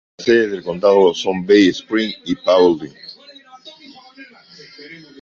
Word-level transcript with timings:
Las 0.17 0.25
sedes 0.25 0.51
del 0.51 0.63
condado 0.63 1.13
son 1.13 1.45
Bay 1.45 1.67
Springs 1.69 2.17
y 2.25 2.33
Paulding. 2.33 2.95